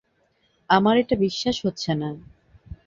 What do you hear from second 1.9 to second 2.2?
না।